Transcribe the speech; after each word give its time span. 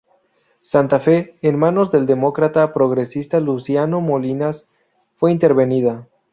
Santa 0.63 0.99
Fe, 0.99 1.37
en 1.43 1.59
manos 1.59 1.91
del 1.91 2.07
demócrata 2.07 2.73
progresista 2.73 3.39
Luciano 3.39 4.01
Molinas, 4.01 4.67
fue 5.17 5.31
intervenida. 5.31 6.07